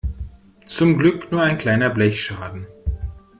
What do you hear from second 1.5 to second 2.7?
kleiner Blechschaden.